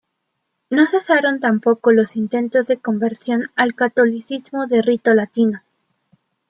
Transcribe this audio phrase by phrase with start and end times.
[0.71, 5.61] No cesaron tampoco los intentos de conversión al catolicismo de rito latino.